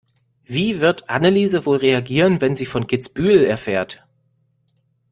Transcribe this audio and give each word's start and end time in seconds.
Wie 0.45 0.79
wird 0.79 1.11
Anneliese 1.11 1.67
wohl 1.67 1.77
reagieren, 1.77 2.41
wenn 2.41 2.55
sie 2.55 2.65
von 2.65 2.87
Kitzbühel 2.87 3.43
erfährt? 3.45 4.03